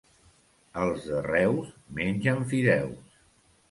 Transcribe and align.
Els 0.85 1.05
de 1.11 1.21
Reus 1.27 1.71
mengen 2.01 2.45
fideus. 2.57 3.27